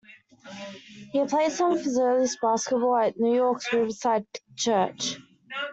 [1.11, 5.19] He played some of his earliest basketball at New York's Riverside Church.